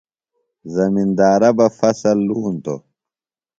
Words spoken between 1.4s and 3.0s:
بہ فصۡل لونتوۡ۔